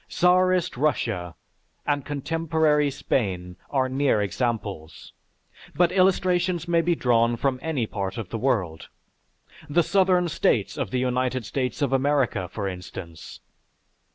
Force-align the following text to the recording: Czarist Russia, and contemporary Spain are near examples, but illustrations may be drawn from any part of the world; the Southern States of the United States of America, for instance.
Czarist 0.09 0.77
Russia, 0.77 1.35
and 1.85 2.03
contemporary 2.03 2.89
Spain 2.89 3.55
are 3.69 3.87
near 3.87 4.19
examples, 4.19 5.13
but 5.75 5.91
illustrations 5.91 6.67
may 6.67 6.81
be 6.81 6.95
drawn 6.95 7.35
from 7.37 7.59
any 7.61 7.85
part 7.85 8.17
of 8.17 8.29
the 8.29 8.37
world; 8.39 8.87
the 9.69 9.83
Southern 9.83 10.27
States 10.27 10.75
of 10.75 10.89
the 10.89 10.97
United 10.97 11.45
States 11.45 11.83
of 11.83 11.93
America, 11.93 12.49
for 12.51 12.67
instance. 12.67 13.41